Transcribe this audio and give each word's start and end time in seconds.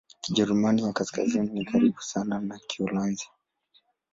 Kijerumani 0.21 0.81
ya 0.83 0.93
Kaskazini 0.93 1.49
ni 1.53 1.65
karibu 1.65 2.01
sana 2.01 2.39
na 2.39 2.59
Kiholanzi. 2.67 3.29